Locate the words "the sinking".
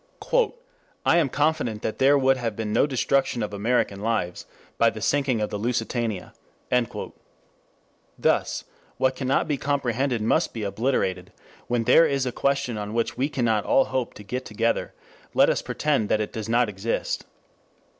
4.89-5.39